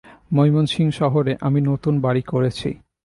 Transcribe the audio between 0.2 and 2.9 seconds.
ময়মনসিংহ শহরে আমি নতুন বাড়ি করেছি।